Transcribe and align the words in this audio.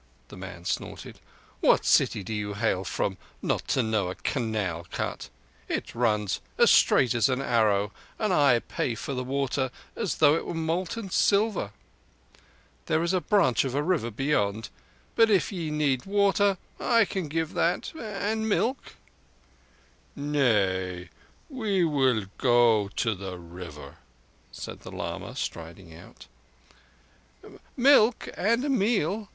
the 0.29 0.35
man 0.35 0.65
snorted. 0.65 1.19
"What 1.59 1.85
city 1.85 2.23
do 2.23 2.33
ye 2.33 2.53
hail 2.53 2.83
from 2.83 3.17
not 3.43 3.67
to 3.67 3.83
know 3.83 4.09
a 4.09 4.15
canal 4.15 4.87
cut? 4.89 5.29
It 5.67 5.93
runs 5.93 6.41
as 6.57 6.71
straight 6.71 7.13
as 7.13 7.29
an 7.29 7.39
arrow, 7.39 7.91
and 8.17 8.33
I 8.33 8.57
pay 8.61 8.95
for 8.95 9.13
the 9.13 9.23
water 9.23 9.69
as 9.95 10.15
though 10.15 10.33
it 10.33 10.47
were 10.47 10.55
molten 10.55 11.11
silver. 11.11 11.71
There 12.87 13.03
is 13.03 13.13
a 13.13 13.21
branch 13.21 13.63
of 13.63 13.75
a 13.75 13.83
river 13.83 14.09
beyond. 14.09 14.69
But 15.15 15.29
if 15.29 15.51
ye 15.51 15.69
need 15.69 16.07
water 16.07 16.57
I 16.79 17.05
can 17.05 17.27
give 17.27 17.53
that—and 17.53 18.49
milk." 18.49 18.95
"Nay, 20.15 21.09
we 21.47 21.83
will 21.85 22.25
go 22.39 22.87
to 22.95 23.13
the 23.13 23.37
river," 23.37 23.97
said 24.51 24.79
the 24.79 24.91
lama, 24.91 25.35
striding 25.35 25.93
out. 25.93 26.25
"Milk 27.77 28.27
and 28.35 28.65
a 28.65 28.69
meal." 28.69 29.29